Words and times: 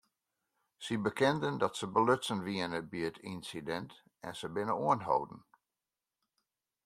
Sy 0.83 0.95
bekenden 1.05 1.55
dat 1.61 1.75
se 1.79 1.85
belutsen 1.95 2.39
wiene 2.45 2.79
by 2.91 2.99
it 3.09 3.17
ynsidint 3.31 3.91
en 4.27 4.33
se 4.39 4.47
binne 4.55 4.75
oanholden. 4.85 5.41